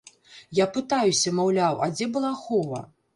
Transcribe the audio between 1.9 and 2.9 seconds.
дзе была ахова?